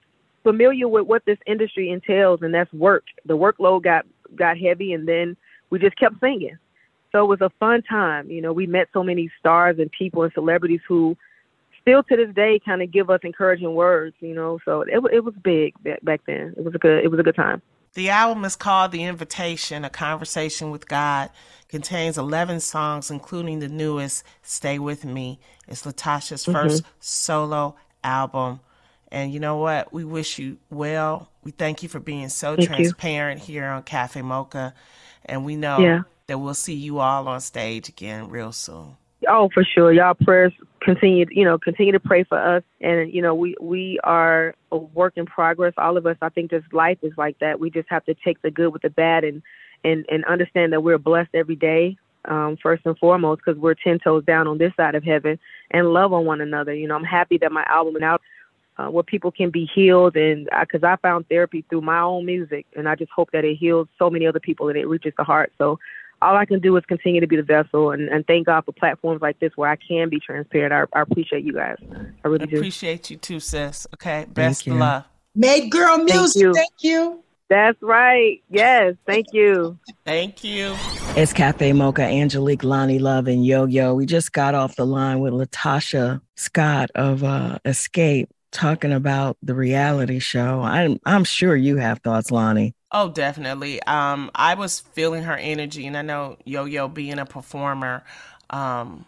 [0.43, 3.05] familiar with what this industry entails and that's work.
[3.25, 5.37] The workload got got heavy and then
[5.69, 6.57] we just kept singing.
[7.13, 8.29] So it was a fun time.
[8.29, 11.15] You know, we met so many stars and people and celebrities who
[11.79, 14.15] still to this day kind of give us encouraging words.
[14.19, 16.53] You know, so it it was big back then.
[16.57, 17.61] It was a good it was a good time.
[17.93, 21.29] The album is called The Invitation, A Conversation with God.
[21.67, 25.39] Contains 11 songs, including the newest, Stay With Me.
[25.67, 26.53] It's LaTocha's mm-hmm.
[26.53, 28.61] first solo album.
[29.11, 29.93] And you know what?
[29.93, 31.29] We wish you well.
[31.43, 33.53] We thank you for being so thank transparent you.
[33.53, 34.73] here on Cafe Mocha.
[35.25, 36.01] And we know yeah.
[36.27, 38.95] That we'll see you all on stage again real soon.
[39.27, 39.93] Oh, for sure.
[39.93, 42.63] Y'all prayers continue, you know, continue to pray for us.
[42.81, 45.73] And, you know, we, we are a work in progress.
[45.77, 47.59] All of us, I think this life is like that.
[47.59, 49.41] We just have to take the good with the bad and,
[49.83, 51.97] and, and understand that we're blessed every day.
[52.25, 55.37] Um, first and foremost, because we're 10 toes down on this side of heaven
[55.71, 56.73] and love on one another.
[56.73, 58.21] You know, I'm happy that my album is out
[58.77, 62.25] uh, where people can be healed and because I, I found therapy through my own
[62.25, 65.13] music and I just hope that it heals so many other people and it reaches
[65.17, 65.51] the heart.
[65.57, 65.79] So
[66.23, 68.71] all I can do is continue to be the vessel and, and thank God for
[68.71, 70.73] platforms like this where I can be transparent.
[70.73, 71.77] I, I appreciate you guys.
[72.23, 72.57] I really I do.
[72.57, 73.85] Appreciate you too, sis.
[73.93, 74.25] Okay.
[74.29, 75.07] Best of luck.
[75.35, 76.41] Made girl music.
[76.41, 76.53] Thank you.
[76.53, 77.23] Thank you.
[77.49, 78.41] That's right.
[78.49, 78.95] Yes.
[79.05, 79.77] Thank you.
[80.05, 80.75] Thank you.
[81.15, 83.93] It's Cafe Mocha, Angelique, Loni Love, and Yo Yo.
[83.93, 89.53] We just got off the line with LaTocha Scott of uh, Xscape talking about the
[89.53, 90.61] reality show.
[90.61, 92.73] I'm I'm sure you have thoughts, Loni.
[92.91, 93.81] Oh, definitely.
[93.83, 98.03] Um, I was feeling her energy, and I know Yo Yo being a performer.
[98.49, 99.05] Um,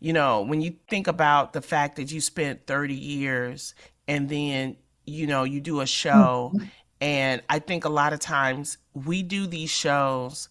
[0.00, 3.74] you know, when you think about the fact that you spent 30 years
[4.08, 6.66] and then, you know, you do a show, mm-hmm.
[7.00, 10.48] and I think a lot of times we do these shows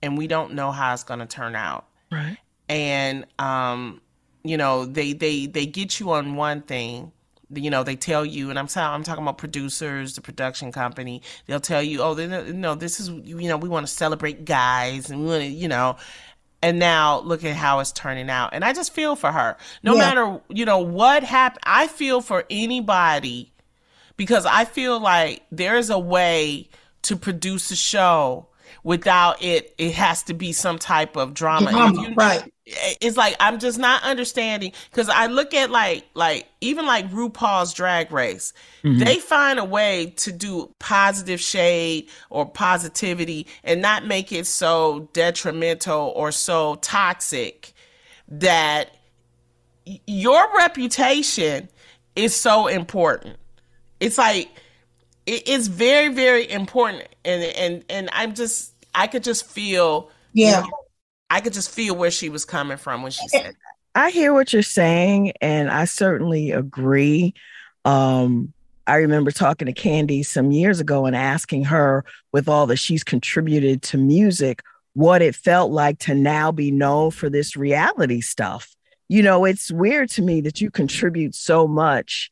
[0.00, 1.86] and we don't know how it's going to turn out.
[2.10, 2.38] Right.
[2.68, 4.00] And, um,
[4.44, 7.12] you know, they, they, they get you on one thing
[7.54, 11.60] you know they tell you and i'm I'm talking about producers the production company they'll
[11.60, 15.10] tell you oh uh, you know this is you know we want to celebrate guys
[15.10, 15.96] and we want to you know
[16.62, 19.94] and now look at how it's turning out and i just feel for her no
[19.94, 19.98] yeah.
[19.98, 23.52] matter you know what happened i feel for anybody
[24.16, 26.68] because i feel like there's a way
[27.02, 28.46] to produce a show
[28.82, 32.52] without it it has to be some type of drama, drama you, right.
[32.66, 37.72] it's like i'm just not understanding because i look at like like even like rupaul's
[37.72, 38.52] drag race.
[38.82, 39.00] Mm-hmm.
[39.00, 45.08] they find a way to do positive shade or positivity and not make it so
[45.12, 47.72] detrimental or so toxic
[48.28, 48.96] that
[50.06, 51.68] your reputation
[52.16, 53.36] is so important.
[54.00, 54.50] It's like
[55.26, 57.04] it, it's very very important.
[57.24, 60.62] And and and i'm just i could just feel yeah.
[60.62, 60.78] you know,
[61.30, 63.54] i could just feel where she was coming from when she said that.
[63.94, 67.34] I hear what you're saying and i certainly agree.
[67.84, 68.52] Um
[68.86, 73.04] I remember talking to Kandi some years ago and asking her, with all that she's
[73.04, 74.60] contributed to music,
[74.94, 78.74] what it felt like to now be known for this reality stuff.
[79.08, 82.30] You know, it's weird to me that you contribute so much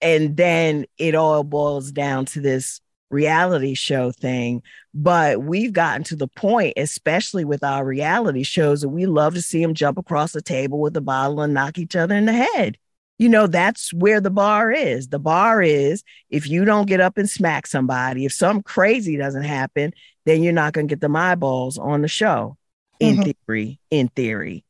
[0.00, 4.62] and then it all boils down to this reality show thing.
[4.94, 9.42] But we've gotten to the point, especially with our reality shows, that we love to
[9.42, 12.32] see them jump across the table with a bottle and knock each other in the
[12.32, 12.78] head.
[13.18, 15.08] You know, that's where the bar is.
[15.08, 19.42] The bar is if you don't get up and smack somebody, if some crazy doesn't
[19.42, 19.92] happen,
[20.24, 22.56] then you're not going to get the eyeballs on the show.
[22.98, 23.30] In mm-hmm.
[23.46, 24.64] theory, in theory.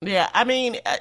[0.00, 0.96] Yeah, I mean, uh,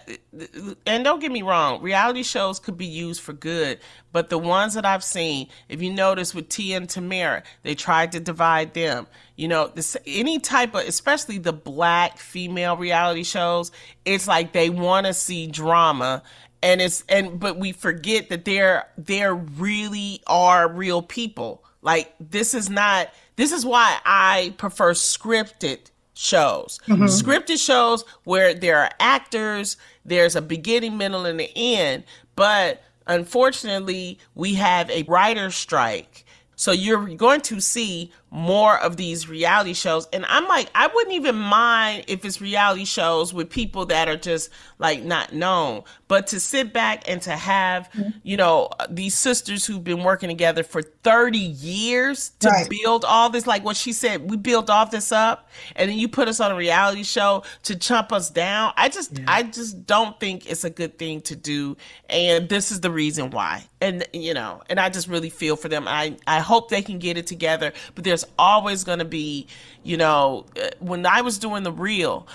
[0.88, 3.79] and don't get me wrong, reality shows could be used for good,
[4.12, 8.12] but the ones that I've seen, if you notice with Tia and Tamera, they tried
[8.13, 9.05] to divide them.
[9.36, 13.71] You know, this, any type of, especially the black female reality shows,
[14.03, 16.23] it's like they want to see drama
[16.63, 21.63] and it's and but we forget that they're they're really are real people.
[21.83, 26.80] Like this is not this is why I prefer scripted shows.
[26.88, 27.06] Mm-hmm.
[27.06, 32.03] Scripted shows where there are actors, there's a beginning, middle, and an end.
[32.36, 36.25] But unfortunately, we have a writer strike.
[36.56, 40.07] So you're going to see more of these reality shows.
[40.11, 44.17] And I'm like, I wouldn't even mind if it's reality shows with people that are
[44.17, 44.49] just
[44.80, 45.84] like not known.
[46.07, 48.09] But to sit back and to have, mm-hmm.
[48.23, 52.69] you know, these sisters who've been working together for 30 years to right.
[52.69, 56.07] build all this, like what she said, we built all this up and then you
[56.07, 58.73] put us on a reality show to chump us down.
[58.75, 59.25] I just, yeah.
[59.28, 61.78] I just don't think it's a good thing to do.
[62.09, 63.65] And this is the reason why.
[63.80, 65.88] And, you know, and I just really feel for them.
[65.88, 67.73] I, I hope they can get it together.
[67.95, 69.47] But there's always going to be,
[69.84, 72.28] you know, uh, when I was doing the real,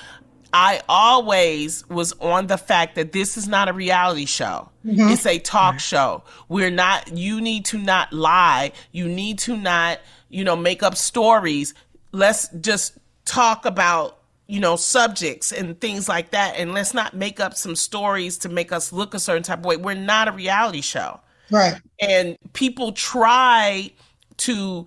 [0.53, 4.69] I always was on the fact that this is not a reality show.
[4.85, 5.09] Mm-hmm.
[5.09, 6.25] It's a talk show.
[6.49, 8.73] We're not, you need to not lie.
[8.93, 11.73] You need to not, you know, make up stories.
[12.13, 14.19] Let's just talk about
[14.53, 16.57] you know, subjects and things like that.
[16.57, 19.65] And let's not make up some stories to make us look a certain type of
[19.65, 19.79] way.
[19.79, 21.21] We're not a reality show.
[21.51, 21.81] Right.
[21.99, 23.93] And people try
[24.39, 24.87] to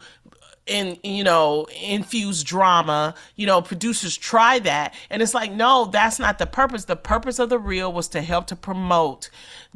[0.68, 6.20] in you know infuse drama you know producers try that and it's like no that's
[6.20, 6.86] not the purpose.
[6.86, 9.30] The purpose of the Real was to help to promote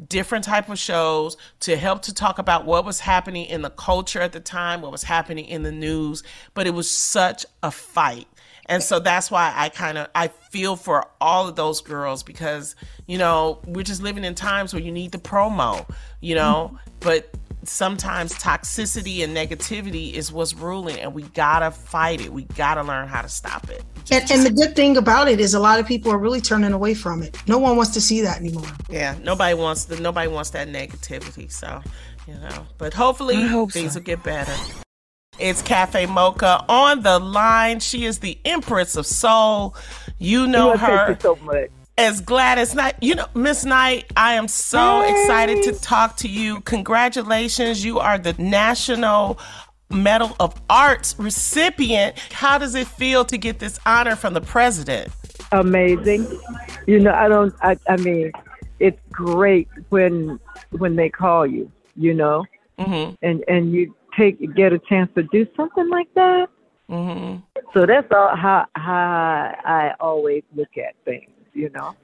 [0.08, 4.20] different type of shows to help to talk about what was happening in the culture
[4.20, 6.22] at the time what was happening in the news
[6.54, 8.26] but it was such a fight.
[8.66, 12.74] And so that's why i kind of i feel for all of those girls because
[13.06, 15.88] you know we're just living in times where you need the promo
[16.20, 16.70] you know?
[16.72, 16.90] Mm-hmm.
[17.00, 17.34] But
[17.64, 23.06] sometimes toxicity and negativity is what's ruling and we gotta fight it we gotta learn
[23.08, 25.86] how to stop it And, and the good thing about it is a lot of
[25.86, 27.36] people are really turning away from it.
[27.46, 28.64] No one wants to see that anymore.
[28.88, 31.82] yeah nobody wants the nobody wants that negativity so
[32.26, 33.98] you know but hopefully hope things so.
[34.00, 34.54] will get better
[35.38, 39.74] it's cafe mocha on the line she is the empress of soul
[40.18, 41.70] you know Well, thank her you so much.
[42.00, 42.94] As Gladys Knight.
[43.02, 46.60] You know, Miss Knight, I am so excited to talk to you.
[46.62, 47.84] Congratulations.
[47.84, 49.38] You are the National
[49.90, 52.18] Medal of Arts recipient.
[52.32, 55.12] How does it feel to get this honor from the president?
[55.52, 56.26] Amazing.
[56.86, 57.54] You know, I don't.
[57.60, 58.32] I, I mean,
[58.78, 60.40] it's great when
[60.70, 61.70] when they call you.
[61.96, 62.46] You know,
[62.78, 63.14] mm-hmm.
[63.22, 66.48] and and you take get a chance to do something like that.
[66.88, 67.40] Mm-hmm.
[67.74, 71.30] So that's all how how I always look at things.
[71.54, 71.94] You know.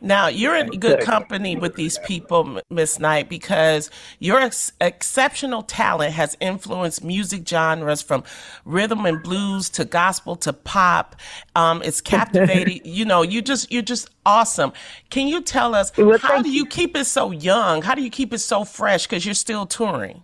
[0.00, 6.12] Now, you're in good company with these people, Miss Knight, because your ex- exceptional talent
[6.12, 8.22] has influenced music genres from
[8.64, 11.16] rhythm and blues to gospel to pop.
[11.56, 12.80] Um, it's captivating.
[12.84, 14.72] you know, you just you're just awesome.
[15.10, 17.82] Can you tell us how do you keep it so young?
[17.82, 19.04] How do you keep it so fresh?
[19.04, 20.22] Because you're still touring.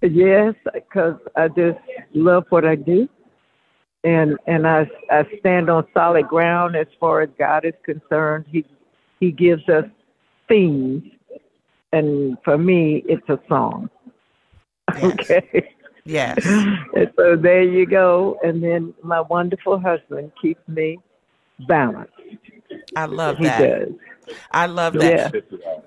[0.00, 1.78] Yes, because I just
[2.14, 3.08] love what I do,
[4.04, 8.46] and and I I stand on solid ground as far as God is concerned.
[8.50, 8.64] He
[9.20, 9.84] He gives us
[10.48, 11.04] themes,
[11.92, 13.90] and for me, it's a song.
[15.02, 15.74] Okay.
[16.04, 16.44] Yes.
[16.44, 18.36] And so there you go.
[18.42, 20.98] And then my wonderful husband keeps me
[21.68, 22.12] balanced.
[22.96, 23.60] I love He that.
[23.60, 24.36] does.
[24.50, 25.32] I love that.
[25.34, 25.80] Yeah.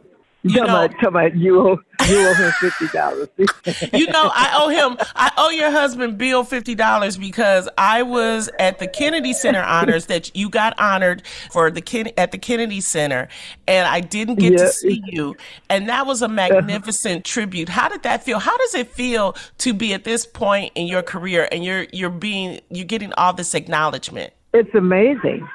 [0.48, 3.30] You come on, come on, you owe you owe him fifty dollars.
[3.94, 4.96] you know, I owe him.
[5.16, 10.06] I owe your husband Bill fifty dollars because I was at the Kennedy Center honors
[10.06, 13.28] that you got honored for the Ken, at the Kennedy Center,
[13.68, 14.58] and I didn't get Yeah.
[14.60, 15.36] to see you,
[15.68, 17.68] and that was a magnificent tribute.
[17.68, 18.38] How did that feel?
[18.38, 22.12] How does it feel to be at this point in your career and you're you're
[22.12, 24.32] being you're getting all this acknowledgement?
[24.54, 25.48] It's amazing.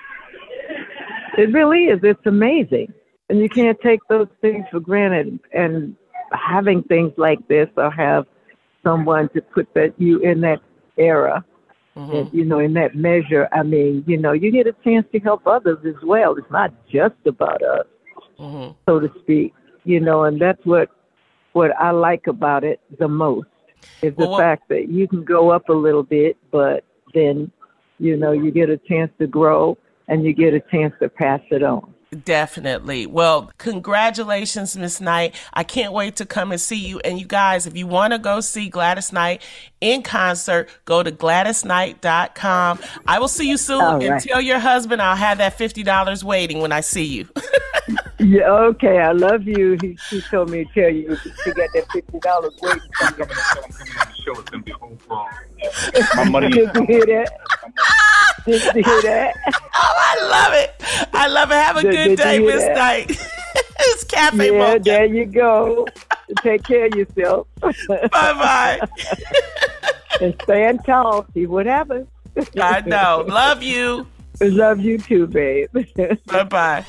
[1.38, 2.00] It really is.
[2.02, 2.92] It's amazing.
[3.30, 5.40] And you can't take those things for granted.
[5.54, 5.96] And
[6.32, 8.26] having things like this or have
[8.84, 10.60] someone to put that you in that
[10.98, 11.44] era,
[11.96, 15.20] and, you know, in that measure, I mean, you know, you get a chance to
[15.20, 16.36] help others as well.
[16.36, 17.86] It's not just about us,
[18.38, 18.72] Mm-hmm.
[18.86, 19.54] so to speak.
[19.84, 20.90] You know, and that's what
[21.52, 23.48] what I like about it the most
[24.02, 27.50] is the Well, fact that you can go up a little bit, but then,
[27.98, 29.76] you know, you get a chance to grow
[30.08, 31.94] and you get a chance to pass it on.
[32.24, 33.06] Definitely.
[33.06, 35.36] Well, congratulations, Miss Knight.
[35.54, 36.98] I can't wait to come and see you.
[37.00, 39.42] And you guys, if you want to go see Gladys Knight
[39.80, 42.78] in concert, go to GladysKnight.com.
[43.06, 43.80] I will see you soon.
[43.82, 47.28] All And tell your husband I'll have that $50 waiting when I see you.
[48.20, 49.78] Yeah, okay, I love you.
[49.80, 52.82] He, he told me to tell you to get that fifty dollars waiting.
[56.14, 57.32] My money Did you hear that?
[58.46, 59.34] Did you hear that?
[59.82, 61.08] Oh, I love it.
[61.14, 61.54] I love it.
[61.54, 62.74] Have a Did- good did day, Miss that?
[62.76, 63.10] Knight.
[63.80, 64.80] it's Cafe yeah, Mocha.
[64.84, 65.86] there you go.
[66.42, 67.46] Take care of yourself.
[67.60, 68.80] Bye bye.
[70.20, 71.26] And stand tall.
[71.34, 72.08] See what happens.
[72.60, 73.24] I know.
[73.28, 74.06] Love you.
[74.40, 75.68] Love you too, babe.
[76.26, 76.84] bye bye.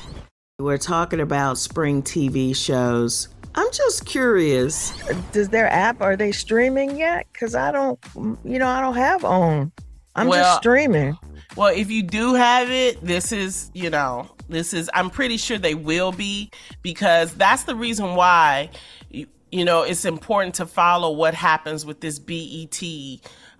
[0.58, 3.28] We're talking about spring TV shows.
[3.54, 4.92] I'm just curious.
[5.32, 7.26] Does their app are they streaming yet?
[7.32, 7.98] Because I don't,
[8.44, 9.72] you know, I don't have OWN.
[10.14, 11.18] I'm Well, just streaming.
[11.56, 15.58] Well, if you do have it, this is, you know, this is, I'm pretty sure
[15.58, 16.50] they will be
[16.82, 18.70] because that's the reason why,
[19.52, 22.82] you, know, it's important to follow what happens with this BET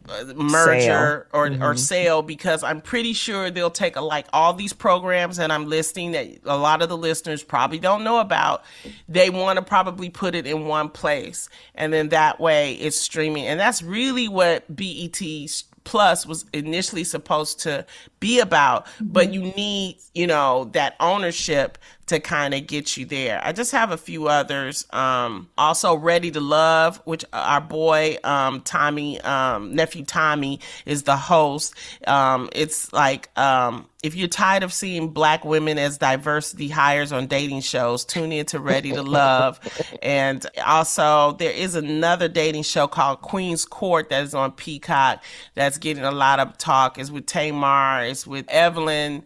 [0.09, 0.93] uh, merger Sale.
[1.33, 1.79] or, or Mhm.
[1.79, 6.11] sale because I'm pretty sure they'll take a, like all these programs that I'm listing
[6.13, 8.65] that a lot of the listeners probably don't know about.
[9.09, 13.47] They want to probably put it in one place and then that way it's streaming.
[13.47, 15.21] And that's really what BET
[15.85, 17.85] Plus was initially supposed to
[18.21, 21.77] be about, but you need, you know, that ownership
[22.13, 23.41] to kind of get you there.
[23.43, 24.87] I just have a few others.
[24.91, 31.17] Um, also, Ready to Love, which our boy um, Tommy, um, nephew Tommy, is the
[31.17, 31.75] host.
[32.07, 37.27] Um, it's like um, if you're tired of seeing black women as diversity hires on
[37.27, 39.61] dating shows, tune in to Ready to Love.
[40.03, 45.23] and also, there is another dating show called Queen's Court that is on Peacock
[45.55, 46.99] that's getting a lot of talk.
[46.99, 49.25] It's with Tamar, it's with Evelyn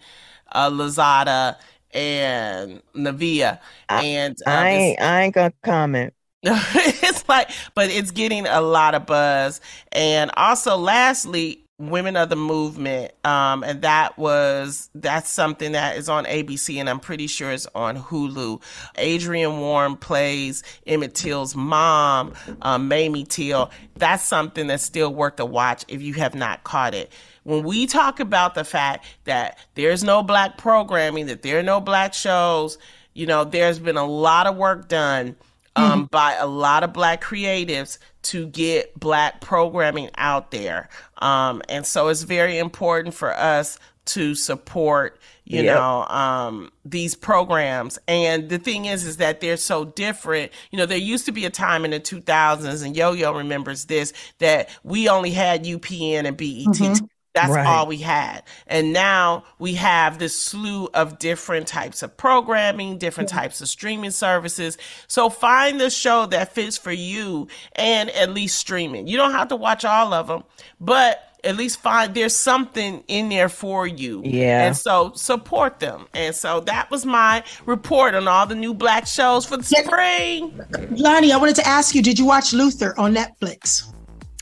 [0.53, 1.57] uh, Lozada
[1.93, 3.61] and Navia.
[3.89, 6.15] And uh, I ain't, I ain't gonna comment.
[6.43, 9.61] it's like, but it's getting a lot of buzz.
[9.93, 16.09] And also, lastly, women of the movement um and that was that's something that is
[16.09, 18.63] on abc and i'm pretty sure it's on hulu
[18.99, 22.33] adrienne warren plays emmett till's mom
[22.63, 26.95] um, mamie till that's something that's still worth a watch if you have not caught
[26.95, 27.13] it
[27.47, 31.81] when we talk about the fact that there's no black programming that there are no
[31.81, 32.77] black shows
[33.15, 35.37] you know there's been a lot of work done
[35.77, 36.05] um, mm-hmm.
[36.07, 40.89] by a lot of black creatives to get black programming out there.
[41.19, 45.77] Um, and so it's very important for us to support, you yep.
[45.77, 47.99] know, um, these programs.
[48.09, 50.53] And the thing is, is that they're so different.
[50.71, 53.85] You know, there used to be a time in the 2000s, and Yo Yo remembers
[53.85, 56.47] this, that we only had UPN and BET.
[56.49, 57.05] Mm-hmm.
[57.37, 57.67] That's right.
[57.67, 58.45] all we had.
[58.67, 63.41] And now we have this slew of different types of programming, different yeah.
[63.41, 64.79] types of streaming services.
[65.07, 69.07] So find the show that fits for you and at least streaming.
[69.07, 70.45] You don't have to watch all of them,
[70.81, 74.23] but at least find there's something in there for you.
[74.25, 74.67] Yeah.
[74.67, 76.07] And so support them.
[76.15, 80.53] And so that was my report on all the new black shows for the spring.
[80.53, 83.93] Loni, I wanted to ask you, did you watch Luther on Netflix?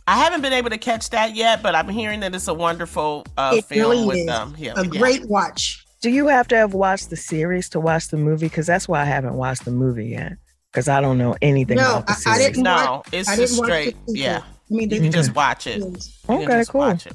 [0.07, 3.27] I haven't been able to catch that yet, but I'm hearing that it's a wonderful
[3.39, 4.27] uh, it film really with is.
[4.27, 4.55] them.
[4.59, 4.91] Yeah, a yeah.
[4.91, 5.85] great watch.
[6.03, 8.47] Do you have to have watched the series to watch the movie?
[8.47, 10.35] Because that's why I haven't watched the movie yet.
[10.71, 12.39] Because I don't know anything no, about the series.
[12.39, 13.97] I didn't no, watch, it's I just didn't straight.
[14.09, 15.79] Yeah, I mean, you can just watch it.
[15.79, 15.97] You
[16.29, 16.81] Okay, just cool.
[16.81, 17.15] Watch it.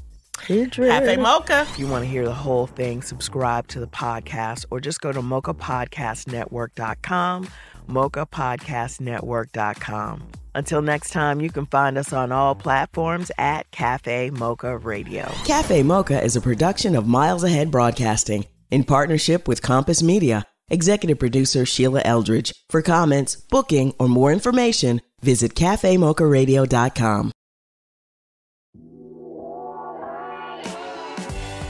[0.50, 0.90] Idris.
[0.90, 1.68] Cafe Mocha.
[1.70, 5.12] If you want to hear the whole thing, subscribe to the podcast or just go
[5.12, 7.50] to mochapodcastnetwork.com,
[7.88, 10.24] mochapodcastnetwork.com.
[10.56, 15.32] Until next time, you can find us on all platforms at Cafe Mocha Radio.
[15.46, 20.46] Cafe Mocha is a production of Miles Ahead Broadcasting in partnership with Compass Media.
[20.70, 22.54] Executive producer Sheila Eldridge.
[22.70, 27.32] For comments, booking, or more information, visit cafemocharadio.com.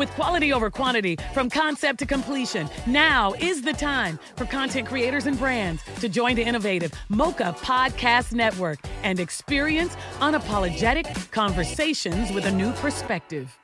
[0.00, 5.26] With quality over quantity, from concept to completion, now is the time for content creators
[5.26, 12.50] and brands to join the innovative Mocha Podcast Network and experience unapologetic conversations with a
[12.50, 13.59] new perspective.